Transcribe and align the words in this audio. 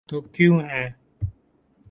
تو 0.09 0.21
کیوں 0.21 0.59
ہے؟ 0.61 0.89